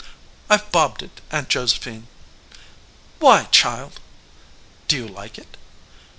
[0.49, 2.07] "I've bobbed it, Aunt Josephine."
[3.19, 3.99] "Why, child!"
[4.87, 5.57] "Do you like it?"